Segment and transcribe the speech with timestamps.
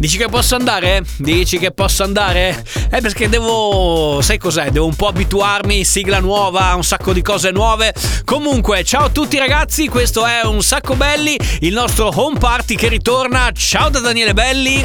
[0.00, 1.02] Dici che posso andare?
[1.18, 2.64] Dici che posso andare?
[2.90, 4.20] Eh perché devo...
[4.22, 4.70] sai cos'è?
[4.70, 7.92] Devo un po' abituarmi, sigla nuova, un sacco di cose nuove.
[8.24, 12.88] Comunque, ciao a tutti ragazzi, questo è Un Sacco Belli, il nostro home party che
[12.88, 13.50] ritorna.
[13.52, 14.82] Ciao da Daniele Belli.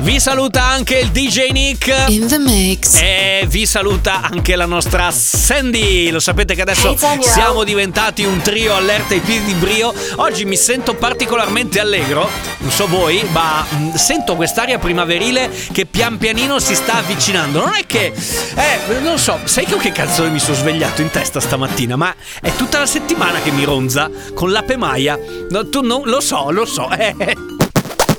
[0.00, 2.08] Vi saluta anche il DJ Nick.
[2.08, 3.00] In the mix.
[3.00, 6.10] E vi saluta anche la nostra Sandy.
[6.10, 9.94] Lo sapete che adesso Hey, siamo diventati un trio allerta ai piedi di brio.
[10.16, 12.28] Oggi mi sento particolarmente allegro.
[12.58, 17.60] Non so voi, ma mm, sento quest'aria primaverile che pian pianino si sta avvicinando.
[17.60, 18.06] Non è che.
[18.54, 21.94] Eh, non so, sai che, che canzone mi sono svegliato in testa stamattina?
[21.96, 25.18] Ma è tutta la settimana che mi ronza con l'ape Maia.
[25.50, 26.90] No, tu non lo so, lo so.
[26.96, 27.14] eh.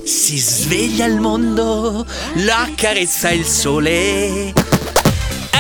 [0.04, 4.75] Si sveglia il mondo, la carezza il sole.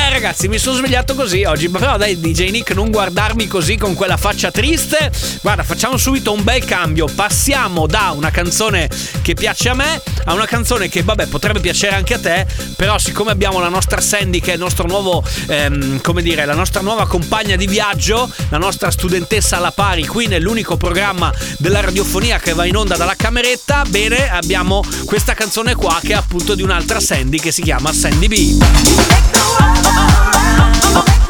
[0.05, 3.95] Eh ragazzi, mi sono svegliato così oggi, però dai DJ Nick non guardarmi così con
[3.95, 5.11] quella faccia triste.
[5.41, 7.07] Guarda, facciamo subito un bel cambio.
[7.07, 8.87] Passiamo da una canzone
[9.23, 12.45] che piace a me a una canzone che vabbè potrebbe piacere anche a te,
[12.75, 16.53] però siccome abbiamo la nostra Sandy che è il nostro nuovo, ehm, come dire, la
[16.53, 22.39] nostra nuova compagna di viaggio, la nostra studentessa alla pari qui nell'unico programma della radiofonia
[22.39, 26.61] che va in onda dalla cameretta, bene, abbiamo questa canzone qua che è appunto di
[26.61, 30.04] un'altra Sandy che si chiama Sandy B.
[30.95, 31.24] You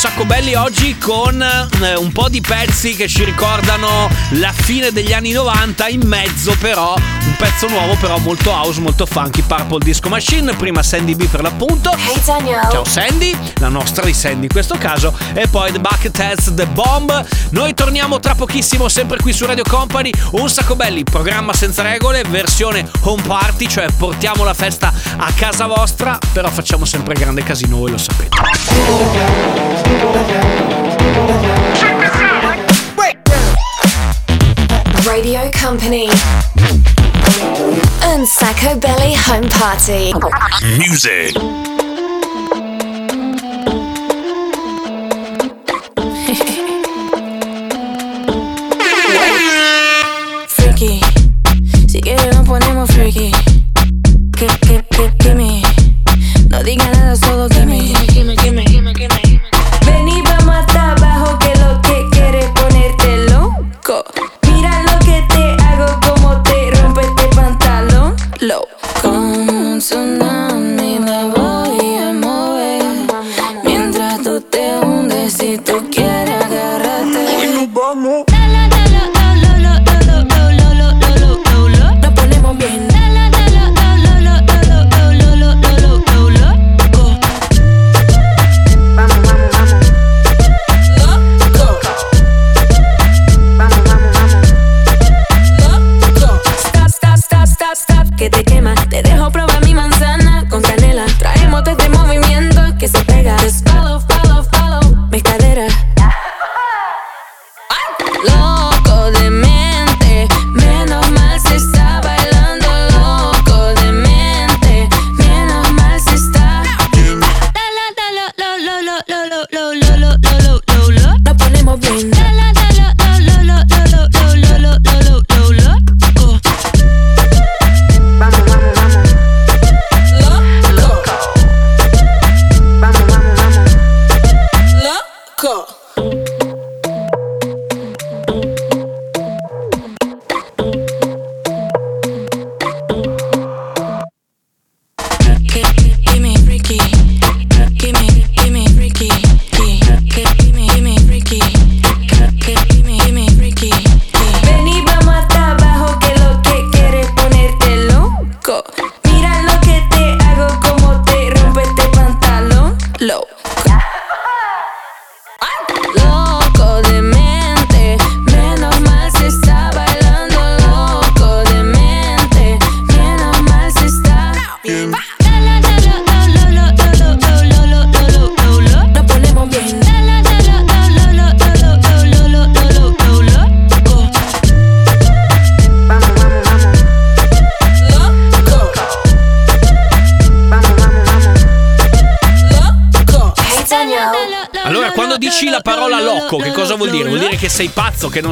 [0.00, 5.12] sacco belli oggi con eh, un po' di pezzi che ci ricordano la fine degli
[5.12, 10.08] anni 90, in mezzo però un pezzo nuovo però molto house, molto funky, Purple Disco
[10.08, 11.92] Machine, prima Sandy B per l'appunto.
[11.92, 12.20] Hey.
[12.70, 17.26] Ciao Sandy, la nostra di Sandy in questo caso, e poi The Bucketheads, The Bomb.
[17.50, 22.22] Noi torniamo tra pochissimo sempre qui su Radio Company, un sacco belli, programma senza regole,
[22.28, 27.76] versione home party, cioè portiamo la festa a casa vostra, però facciamo sempre grande casino,
[27.76, 28.38] voi lo sapete.
[35.06, 36.08] Radio Company.
[38.02, 40.12] And Sacco Belly Home Party.
[40.78, 41.79] Music.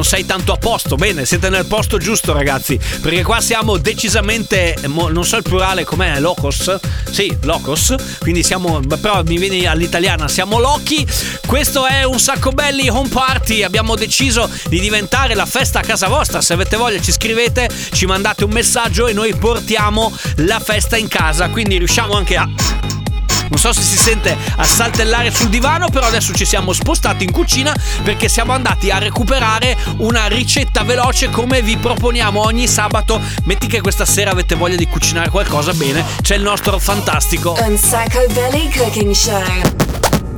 [0.09, 0.95] Sei tanto a posto.
[0.95, 2.79] Bene, siete nel posto giusto, ragazzi.
[2.99, 4.75] Perché qua siamo decisamente.
[4.87, 6.79] Non so il plurale com'è, locos?
[7.11, 7.93] Sì, locos.
[8.17, 8.79] Quindi siamo.
[8.99, 11.05] Però mi viene all'italiana, siamo lochi.
[11.45, 13.61] Questo è un sacco belli home party.
[13.61, 16.41] Abbiamo deciso di diventare la festa a casa vostra.
[16.41, 21.07] Se avete voglia, ci scrivete, ci mandate un messaggio e noi portiamo la festa in
[21.07, 21.49] casa.
[21.49, 22.98] Quindi riusciamo anche a
[23.49, 27.31] Non so se si sente a saltellare sul divano, però adesso ci siamo spostati in
[27.31, 33.19] cucina perché siamo andati a recuperare una ricetta veloce come vi proponiamo ogni sabato.
[33.43, 37.77] Metti che questa sera avete voglia di cucinare qualcosa bene, c'è il nostro fantastico Un
[37.77, 39.88] Sacco Belly Cooking Show.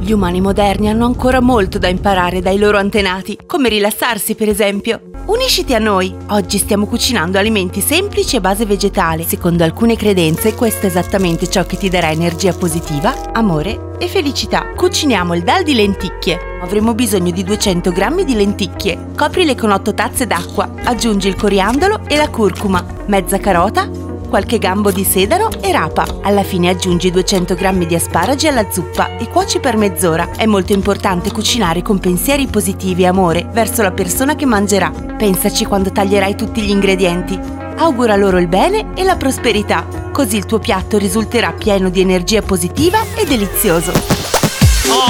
[0.02, 5.00] Gli umani moderni hanno ancora molto da imparare dai loro antenati, come rilassarsi per esempio.
[5.28, 6.12] Unisciti a noi!
[6.30, 9.24] Oggi stiamo cucinando alimenti semplici a base vegetale.
[9.24, 14.74] Secondo alcune credenze questo è esattamente ciò che ti darà energia positiva, amore e felicità.
[14.76, 16.58] Cuciniamo il dal di lenticchie.
[16.64, 19.12] Avremo bisogno di 200 g di lenticchie.
[19.16, 20.68] Coprile con 8 tazze d'acqua.
[20.84, 23.88] Aggiungi il coriandolo e la curcuma, mezza carota,
[24.32, 26.06] qualche gambo di sedano e rapa.
[26.22, 30.32] Alla fine aggiungi 200 g di asparagi alla zuppa e cuoci per mezz'ora.
[30.32, 34.90] È molto importante cucinare con pensieri positivi e amore verso la persona che mangerà.
[34.90, 37.38] Pensaci quando taglierai tutti gli ingredienti.
[37.76, 42.42] Augura loro il bene e la prosperità, così il tuo piatto risulterà pieno di energia
[42.42, 44.21] positiva e delizioso.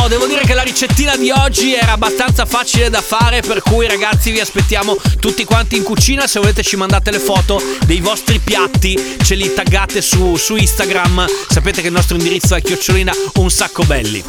[0.08, 4.32] Devo dire che la ricettina di oggi era abbastanza facile da fare, per cui ragazzi
[4.32, 6.28] vi aspettiamo tutti quanti in cucina.
[6.28, 11.26] Se volete ci mandate le foto dei vostri piatti, ce li taggate su, su Instagram.
[11.50, 14.22] Sapete che il nostro indirizzo è chiocciolina un sacco belli.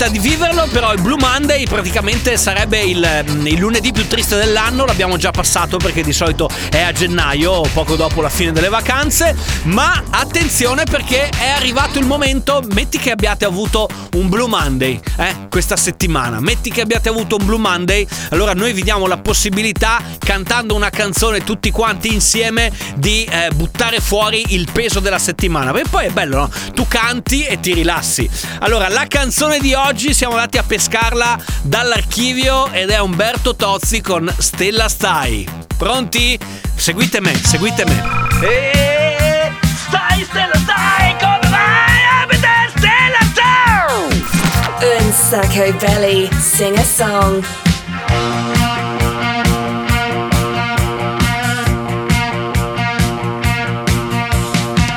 [0.00, 3.92] Se vi capita di viverlo, però il Blue Monday praticamente sarebbe il, mm, il lunedì
[3.92, 8.28] più triste dell'anno, l'abbiamo già passato perché di solito è a gennaio, poco dopo la
[8.28, 9.34] fine delle vacanze,
[9.64, 15.48] ma attenzione perché è arrivato il momento, metti che abbiate avuto un Blue Monday, eh,
[15.48, 20.00] questa settimana, metti che abbiate avuto un Blue Monday, allora noi vi diamo la possibilità,
[20.18, 25.88] cantando una canzone tutti quanti insieme, di eh, buttare fuori il peso della settimana, perché
[25.88, 26.50] poi è bello, no?
[26.74, 28.28] Tu canti e ti rilassi.
[28.60, 34.32] Allora, la canzone di oggi siamo andati a pescarla dall'archivio ed è Umberto Tozzi con
[34.38, 35.48] Stella Stai.
[35.76, 36.38] Pronti?
[36.74, 38.02] Seguite me, seguite me.
[38.42, 39.52] E
[39.86, 42.22] stai, Stella Stai, come vai?
[42.22, 44.98] Abita Stella Stai!
[44.98, 47.44] Un sacco belly, sing a song.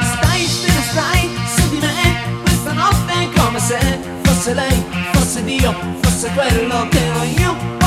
[0.02, 4.83] Stai, stella, stai su di me Questa notte come se fosse lei
[5.64, 7.83] Dio, fosse quello che ero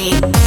[0.00, 0.39] Party.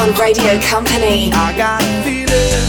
[0.00, 1.30] on Radio Company.
[1.32, 2.64] I got a feeling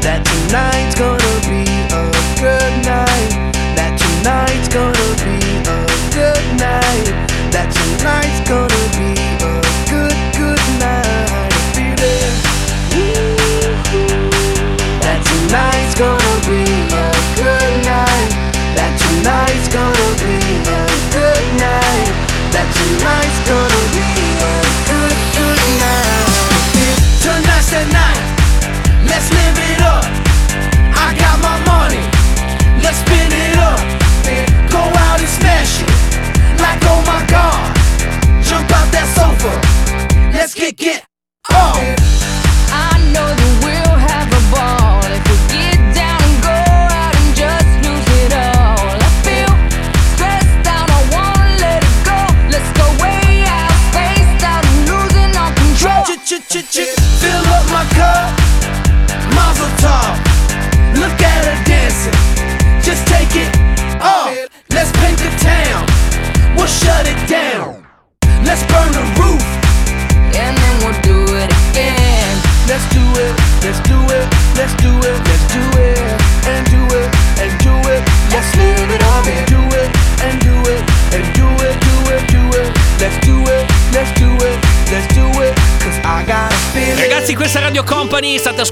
[0.00, 2.06] that tonight's gonna be a
[2.38, 3.50] good night.
[3.74, 5.78] That tonight's gonna be a
[6.14, 7.06] good night.
[7.50, 8.39] That tonight's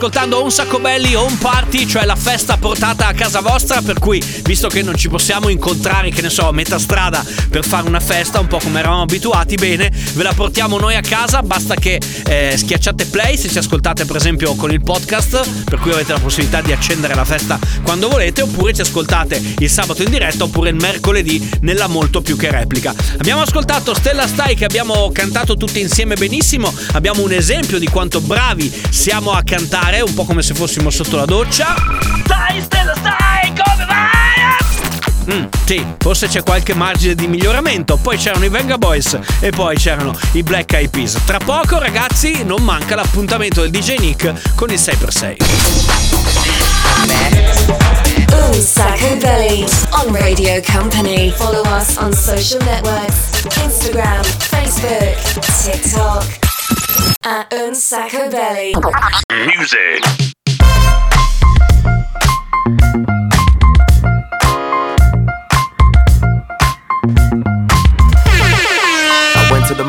[0.09, 4.23] ascoltando Un Sacco Belli Home Party, cioè la festa portata a casa vostra, per cui
[4.45, 7.99] visto che non ci possiamo incontrare, che ne so, a metà strada per fare una
[7.99, 12.01] festa, un po' come eravamo abituati, bene, ve la portiamo noi a casa, basta che
[12.27, 16.21] eh, schiacciate play se ci ascoltate per esempio con il podcast, per cui avete la
[16.21, 20.71] possibilità di accendere la festa quando volete, oppure ci ascoltate il sabato in diretta oppure
[20.71, 22.95] il mercoledì nella molto più che replica.
[23.19, 28.21] Abbiamo ascoltato Stella Stai che abbiamo cantato tutti insieme benissimo, abbiamo un esempio di quanto
[28.21, 31.75] bravi siamo a cantare, un po' come se fossimo sotto la doccia.
[32.69, 35.35] Stai Stella Stai, come vai?
[35.35, 37.97] Mm, sì, forse c'è qualche margine di miglioramento.
[37.97, 41.19] Poi c'erano i Venga Boys e poi c'erano i Black Eyed Peas.
[41.27, 45.37] Tra poco, ragazzi, non manca l'appuntamento del DJ Nick con il 6x6.
[48.31, 51.31] Un Sacco Belly on Radio Company.
[51.31, 55.17] Follow us on social networks Instagram, Facebook,
[55.63, 56.25] TikTok.
[57.25, 58.73] At Un Sacco Belly.
[59.31, 60.37] Music.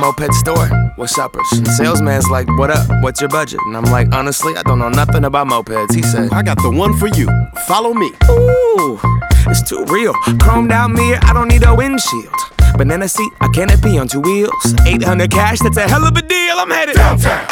[0.10, 0.68] Moped store.
[0.96, 1.46] What's uppers?
[1.52, 2.88] And the salesman's like, What up?
[3.04, 3.60] What's your budget?
[3.68, 5.94] And I'm like, Honestly, I don't know nothing about mopeds.
[5.94, 7.28] He said, I got the one for you.
[7.68, 8.08] Follow me.
[8.28, 9.00] Ooh,
[9.46, 10.14] it's too real.
[10.42, 12.34] Chromed out mirror, I don't need a windshield.
[12.76, 14.74] Banana seat, a canopy on two wheels.
[14.88, 16.58] 800 cash, that's a hell of a deal.
[16.58, 17.46] I'm headed Downtown,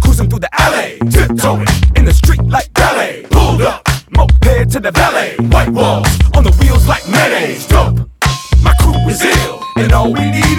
[0.00, 3.26] cruising through the alley, tiptoeing in the street like ballet.
[3.30, 5.36] Pulled up, moped to the valet.
[5.52, 7.66] White walls on the wheels like mayonnaise.
[7.66, 8.08] Dope,
[8.62, 10.57] my crew is ill, and all we need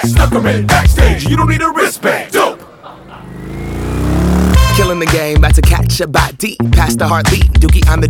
[0.00, 1.28] cat, in backstage.
[1.28, 2.32] You don't need a wristband.
[2.32, 2.60] Dope.
[4.76, 6.56] Killing the game, about to catch a body.
[6.72, 8.08] Past the Hartley, Dookie on the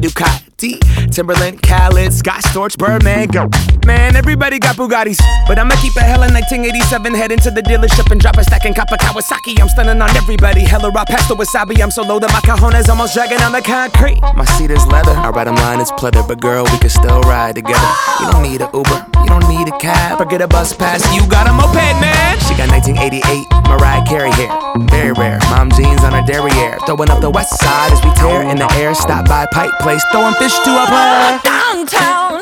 [0.61, 1.11] Ducati.
[1.11, 3.49] Timberland, Khaled, Scott Storch, Birdman, go.
[3.87, 5.19] Man, everybody got Bugattis.
[5.47, 8.75] But I'ma keep a hella 1987, head into the dealership and drop a stack and
[8.75, 9.61] cop a Kawasaki.
[9.61, 10.61] I'm stunning on everybody.
[10.61, 11.81] Hella raw pasta wasabi.
[11.83, 14.21] I'm so low that my cajones almost dragging on the concrete.
[14.37, 15.13] My seat is leather.
[15.13, 16.27] I ride 'em line, it's pleather.
[16.27, 17.91] But girl, we can still ride together.
[18.21, 20.19] You don't need a Uber, you don't need a cab.
[20.19, 22.39] Forget a bus pass, you got a moped, man.
[22.47, 24.51] She got 1988 Mariah Carey hair.
[24.91, 25.39] Very rare.
[25.51, 26.79] Mom jeans on her derriere.
[26.87, 28.95] Throwing up the west side as we tear in the air.
[28.95, 31.39] Stop by Pipe Place, throwing fish to a player.
[31.45, 32.40] Downtown, downtown,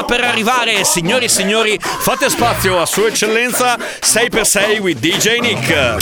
[0.00, 0.84] sta per arrivare.
[0.84, 5.96] Signori e signori, fate spazio a Sua Eccellenza 6x6 with DJ Nick.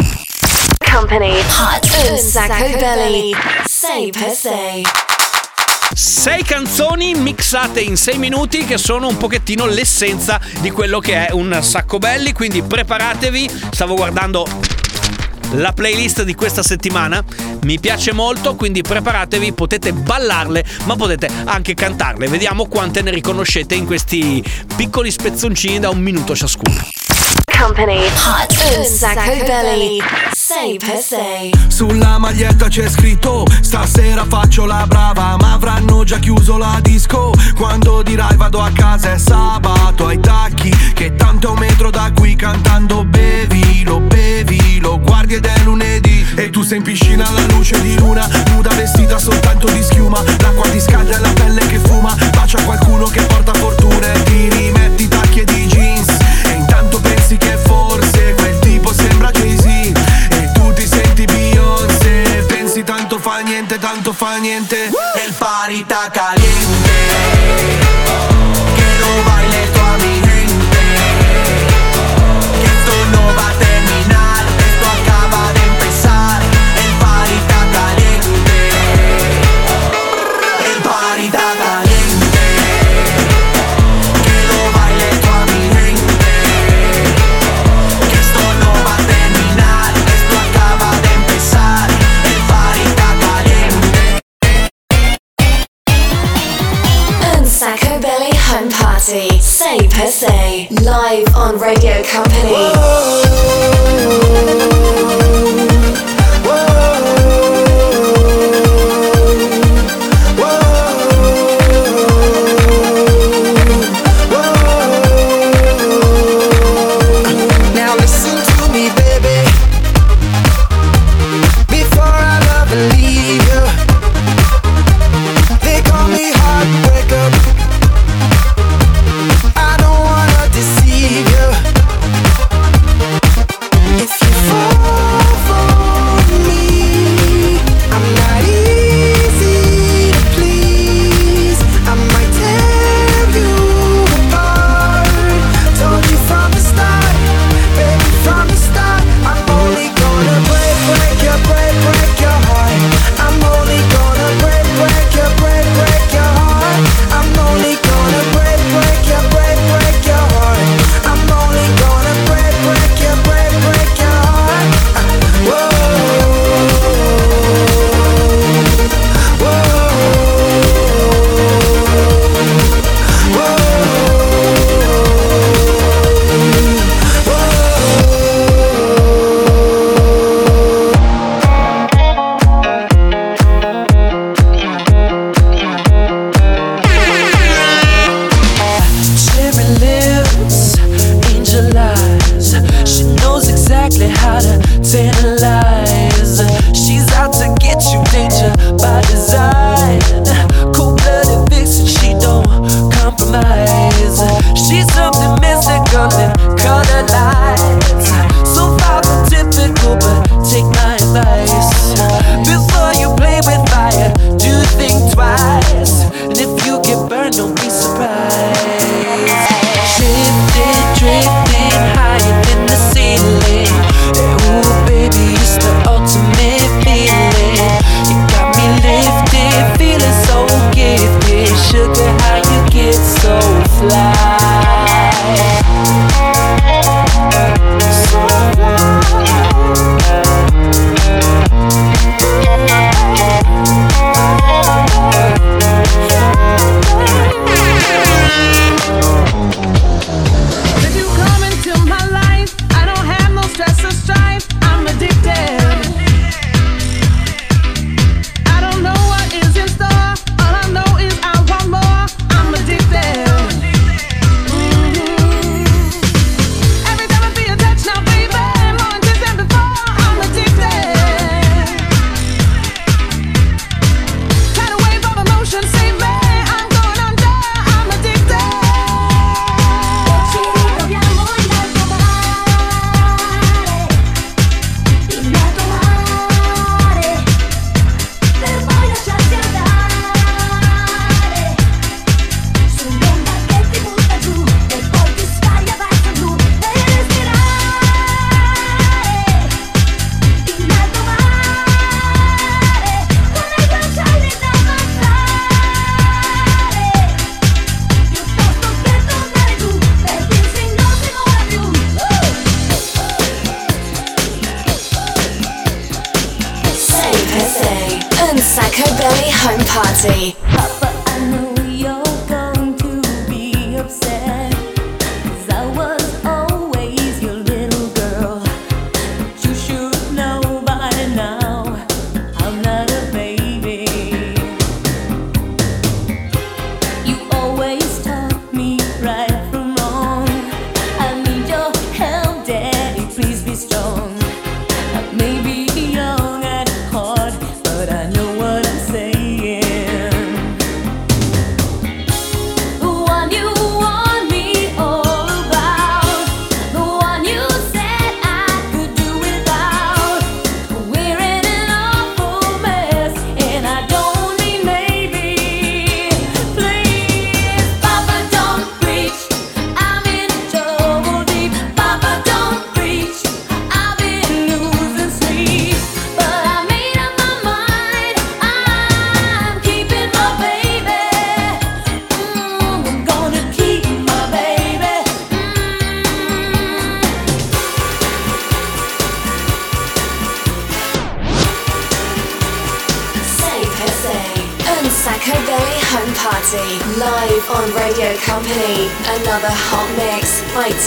[0.91, 1.39] Company.
[1.39, 2.11] Hot.
[2.11, 3.35] Un Sacco Belly.
[3.65, 4.83] Say per se.
[5.95, 11.33] Sei canzoni mixate in sei minuti che sono un pochettino l'essenza di quello che è
[11.33, 13.51] un sacco belli, quindi preparatevi.
[13.71, 14.47] Stavo guardando
[15.53, 17.23] la playlist di questa settimana,
[17.63, 22.29] mi piace molto, quindi preparatevi, potete ballarle, ma potete anche cantarle.
[22.29, 24.45] Vediamo quante ne riconoscete in questi
[24.77, 26.89] piccoli spezzoncini da un minuto ciascuno.
[27.59, 28.07] Company.
[28.07, 28.77] Hot.
[28.77, 29.99] Un Sacco Belly.
[30.33, 31.51] Say per se.
[31.67, 38.03] Sulla maglietta c'è scritto Stasera faccio la brava Ma avranno già chiuso la disco Quando
[38.03, 42.35] dirai vado a casa è sabato Ai tacchi Che tanto è un metro da qui
[42.35, 43.28] Cantando bevi,
[46.69, 50.23] E sei in piscina alla luce di luna Nuda vestita soltanto di schiuma.
[50.41, 54.51] L'acqua ti scalda e la pelle che fuma Bacia qualcuno che porta fortuna E ti
[54.51, 56.09] rimetti tacchi e di jeans.
[56.45, 59.65] E intanto pensi che forse Quel tipo sembra Jay-Z.
[59.65, 62.45] E tu ti senti Beyoncé.
[62.47, 64.91] Pensi tanto fa niente, tanto fa niente.
[65.25, 67.78] El party está caliente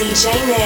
[0.04, 0.61] mix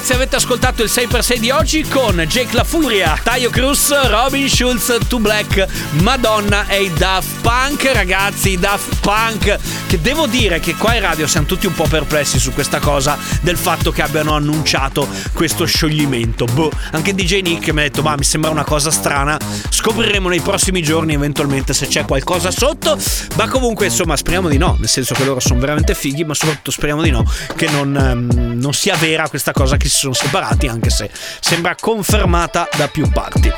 [0.00, 4.96] Ragazzi avete ascoltato il 6x6 di oggi con Jake La Furia, Taio Cruz, Robin Schulz,
[5.06, 5.66] Two Black,
[6.00, 11.02] Madonna e i Daft Punk ragazzi, i Daft Punk che devo dire che qua in
[11.02, 15.66] radio siamo tutti un po' perplessi su questa cosa del fatto che abbiano annunciato questo
[15.66, 16.46] scioglimento.
[16.46, 20.40] Boh, anche DJ Nick mi ha detto ma mi sembra una cosa strana, scopriremo nei
[20.40, 22.98] prossimi giorni eventualmente se c'è qualcosa sotto,
[23.36, 26.70] ma comunque insomma speriamo di no, nel senso che loro sono veramente fighi, ma soprattutto
[26.70, 30.66] speriamo di no che non, ehm, non sia vera questa cosa che si sono separati,
[30.66, 33.52] anche se sembra confermata da più parti.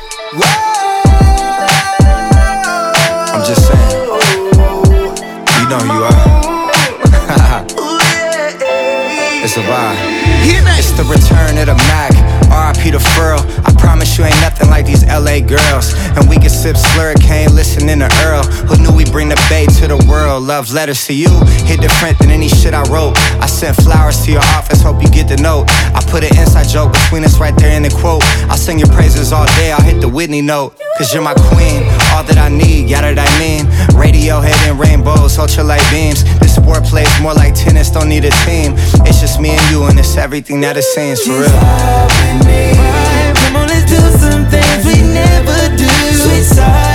[3.33, 4.03] I'm just saying.
[5.59, 6.42] You know you are.
[9.43, 9.99] It's a vibe.
[10.79, 12.11] It's the return of the Mac.
[12.47, 13.39] RIP the Furl.
[13.65, 15.93] I promise you ain't nothing like these LA girls.
[16.15, 18.43] And we can sip slurricane, listening to Earl.
[18.67, 20.43] Who knew we bring the bay to the world?
[20.43, 21.29] Love letters to you
[21.67, 23.17] hit different than any shit I wrote.
[23.41, 25.65] I sent flowers to your office, hope you get the note.
[25.93, 28.23] I put an inside joke between us right there in the quote.
[28.49, 30.79] I'll sing your praises all day, I'll hit the Whitney note.
[30.97, 33.65] Cause you're my queen, all that I need, yada that I mean.
[33.97, 36.23] Radiohead and rainbows, ultralight beams.
[36.39, 36.72] This more
[37.53, 38.73] like tennis, don't need a team.
[39.05, 41.49] It's just me and you, and it's everything that it seems for real.
[43.35, 45.87] Come on, let's do some things we never do.
[46.43, 46.92] Sides,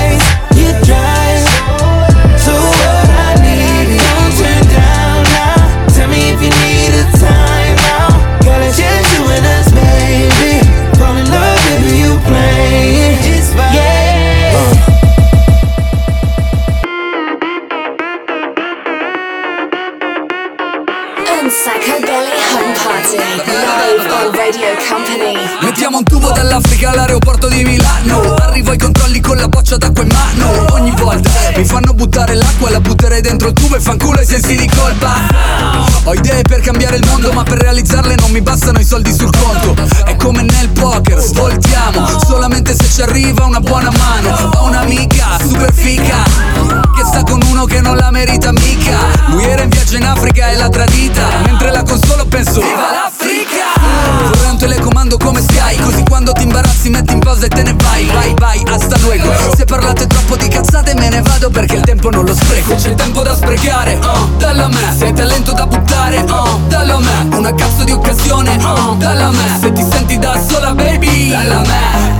[24.58, 25.34] Company.
[25.62, 28.34] Mettiamo un tubo dall'Africa all'aeroporto di Milano.
[28.34, 30.72] Arrivo ai controlli con la boccia d'acqua in mano.
[30.72, 34.56] Ogni volta mi fanno buttare l'acqua La butterei dentro il tubo e fanculo i sensi
[34.56, 35.14] di colpa.
[36.02, 39.30] Ho idee per cambiare il mondo Ma per realizzarle non mi bastano i soldi sul
[39.30, 39.76] conto.
[40.04, 42.18] È come nel poker, svoltiamo.
[42.26, 44.50] Solamente se ci arriva una buona mano.
[44.56, 46.24] Ho un'amica super fica
[46.96, 48.98] Che sta con uno che non la merita mica.
[49.28, 51.28] Lui era in viaggio in Africa e l'ha tradita.
[51.44, 53.77] Mentre la consolo penso Viva l'Africa!
[54.28, 57.74] Vorrei un telecomando come Sky Così quando ti imbarazzi metti in pausa e te ne
[57.78, 58.06] vai.
[58.06, 59.32] Vai vai, hasta luego.
[59.56, 62.74] Se parlate troppo di cazzate me ne vado perché il tempo non lo spreco.
[62.74, 64.94] C'è tempo da sprecare, uh, dallo a me.
[64.96, 67.36] Se hai talento da buttare, uh, dallo a me.
[67.36, 69.58] Una cazzo di occasione, uh, dallo a me.
[69.60, 72.17] Se ti senti da sola baby, dallo a me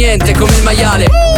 [0.00, 1.04] niente come il maiale.
[1.04, 1.29] Le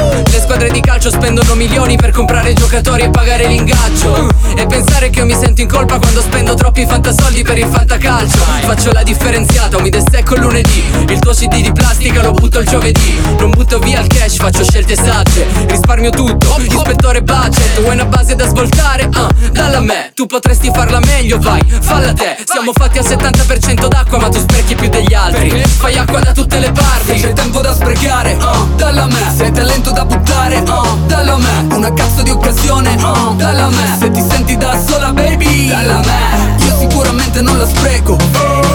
[0.62, 4.28] squadre di calcio spendono milioni per comprare giocatori e pagare l'ingaggio.
[4.54, 8.38] E pensare che io mi sento in colpa quando spendo troppi fantasoldi per il fantacalcio.
[8.38, 10.84] Faccio la differenziata, mi destecco il lunedì.
[11.08, 13.20] Il tuo CD di plastica lo butto il giovedì.
[13.38, 15.46] Non butto via il cash, faccio scelte sagge.
[15.66, 17.80] Risparmio tutto, ispettore budget.
[17.80, 19.08] Vuoi una base da svoltare?
[19.12, 20.12] Ah, dalla me.
[20.14, 22.36] Tu potresti farla meglio, vai, falla te.
[22.44, 25.62] Siamo fatti al 70% d'acqua ma tu sprechi più degli altri.
[25.78, 27.14] Fai acqua da tutte le parti.
[27.14, 29.32] C'è tempo da sprecare, ah, dalla me.
[29.34, 31.74] Se hai talento da buttare, fare, oh, dalla me.
[31.74, 33.96] Una cazzo di occasione, oh, dalla me.
[33.98, 36.56] Se ti senti da sola, baby, dalla me.
[36.64, 38.16] Io sicuramente non la spreco.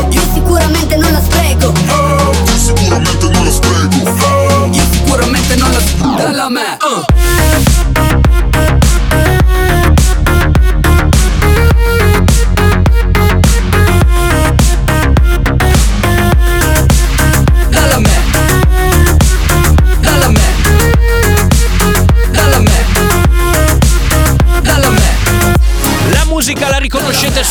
[0.09, 1.73] Io sicuramente non la spreco.
[2.45, 4.05] Io sicuramente non la spreco.
[4.71, 6.15] Io sicuramente non la spreco.
[6.15, 8.26] Dalla me, uh.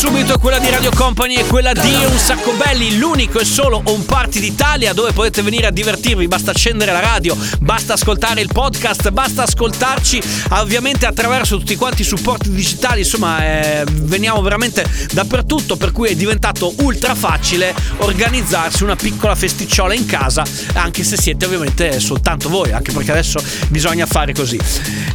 [0.07, 0.16] Sub
[0.59, 4.93] di Radio Company è quella di Un Sacco Belli, l'unico e solo home party d'Italia
[4.93, 6.27] dove potete venire a divertirvi.
[6.27, 10.21] Basta accendere la radio, basta ascoltare il podcast, basta ascoltarci
[10.51, 13.01] ovviamente attraverso tutti quanti i supporti digitali.
[13.01, 19.95] Insomma, eh, veniamo veramente dappertutto, per cui è diventato ultra facile organizzarsi una piccola festicciola
[19.95, 24.59] in casa, anche se siete ovviamente soltanto voi, anche perché adesso bisogna fare così.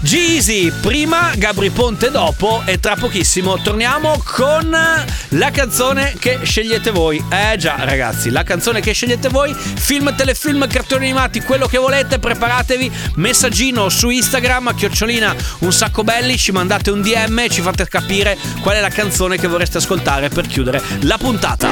[0.01, 4.99] Jeezy, prima, Gabri Ponte dopo e tra pochissimo torniamo con
[5.29, 7.23] la canzone che scegliete voi.
[7.29, 12.19] Eh già, ragazzi, la canzone che scegliete voi, film, telefilm, cartoni animati, quello che volete,
[12.19, 17.87] preparatevi, messaggino su Instagram, chiocciolina un sacco belli, ci mandate un DM e ci fate
[17.87, 21.69] capire qual è la canzone che vorreste ascoltare per chiudere la puntata.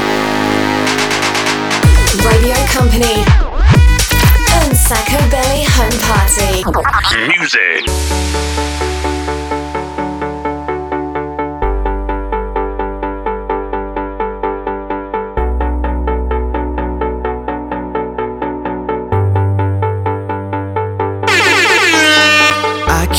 [2.21, 3.23] Radio Company.
[4.61, 6.63] Un Sacco Belly Home Party.
[7.37, 8.48] Music.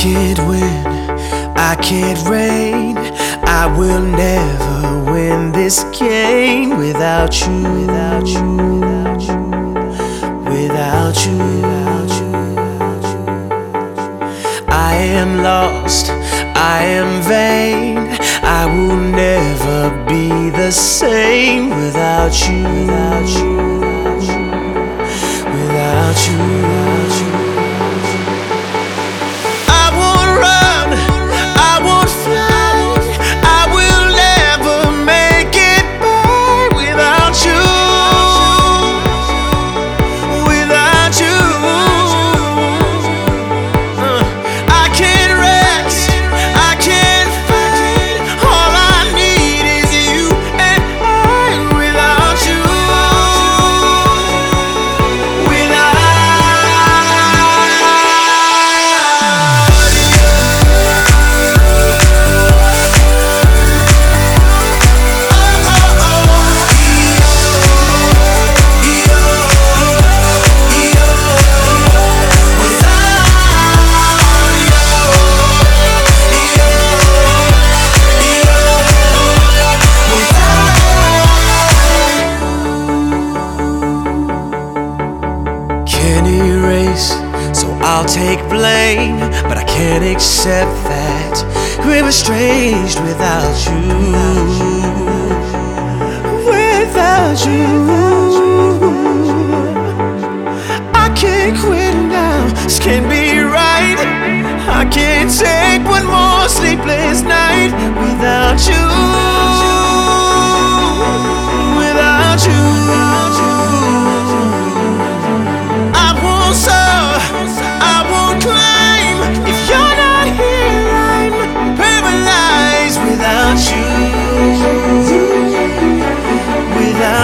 [0.01, 0.86] Can't win,
[1.59, 2.96] I can't reign.
[3.44, 9.36] I will never win this game without you, without you, without you,
[10.48, 12.09] without you, without
[13.12, 13.26] you.
[14.70, 16.09] I am lost,
[16.57, 17.98] I am vain.
[18.42, 24.48] I will never be the same without you, without you, without you,
[25.53, 26.80] without you, without you.
[90.41, 93.76] Accept that we're estranged without you.
[96.49, 97.68] Without you,
[100.95, 102.49] I can't quit now.
[102.64, 103.99] This can't be right.
[104.66, 109.49] I can't take one more sleepless night without you.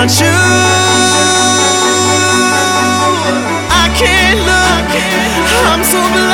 [0.06, 0.26] Without you,
[3.68, 4.90] I can't look.
[5.66, 6.25] I'm so blind.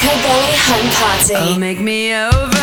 [0.00, 1.34] Belly Home Party.
[1.36, 2.57] Oh, make me over.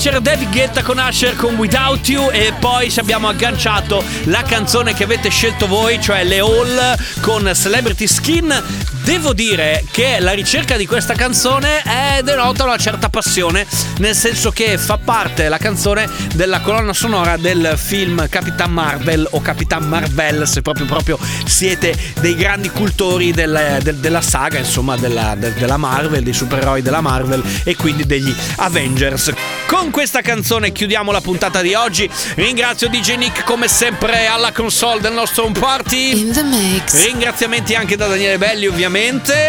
[0.00, 4.94] C'era David Guetta con Asher con Without You e poi ci abbiamo agganciato la canzone
[4.94, 8.62] che avete scelto voi, cioè Le All con Celebrity Skin.
[9.04, 13.66] Devo dire che la ricerca di questa canzone è denota una certa passione,
[13.98, 19.40] nel senso che fa parte la canzone della colonna sonora del film Capitan Marvel o
[19.42, 25.34] Capitan Marvel, se proprio, proprio siete dei grandi cultori del- del- della saga, insomma, della,
[25.36, 29.32] del- della Marvel, dei supereroi della Marvel e quindi degli Avengers.
[29.66, 32.08] Con questa canzone chiudiamo la puntata di oggi.
[32.34, 36.20] Ringrazio DJ Nick come sempre alla console del nostro home party.
[36.20, 37.04] In the mix.
[37.04, 39.48] Ringraziamenti anche da Daniele Belli ovviamente.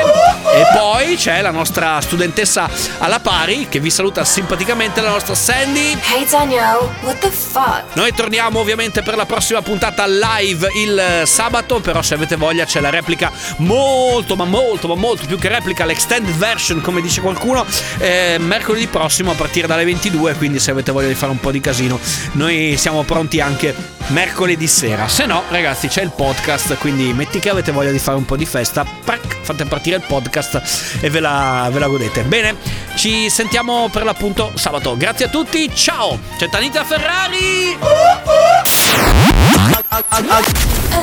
[0.54, 2.70] E poi c'è la nostra studentessa
[3.00, 5.98] alla pari che vi saluta simpaticamente, la nostra Sandy.
[6.14, 7.84] Hey Danielle, what the fuck?
[7.94, 12.80] Noi torniamo ovviamente per la prossima puntata live il sabato, però se avete voglia c'è
[12.80, 17.66] la replica molto ma molto ma molto più che replica, l'extended version come dice qualcuno,
[17.98, 21.52] eh, mercoledì prossimo a partire dalle 22, quindi se avete voglia di fare un po'
[21.52, 22.00] di casino
[22.34, 23.76] noi siamo pronti anche
[24.08, 25.08] mercoledì sera.
[25.08, 28.36] Se no ragazzi c'è il podcast, quindi metti che avete voglia di fare un po'
[28.36, 32.24] di festa, prac, fate partire il podcast e ve la, ve la godete.
[32.24, 32.56] Bene,
[32.96, 34.96] ci sentiamo per l'appunto sabato.
[34.98, 36.20] Grazie a tutti, ciao!
[36.38, 37.78] C'è Tanita Ferrari!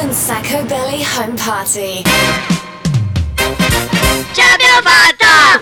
[0.01, 2.03] Un Sacco Belly Home Party.
[4.33, 5.61] Ce l'abbiamo fatta!